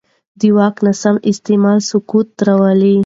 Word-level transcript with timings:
د 0.39 0.41
واک 0.57 0.75
ناسم 0.85 1.15
استعمال 1.31 1.77
سقوط 1.89 2.29
راولي 2.47 2.95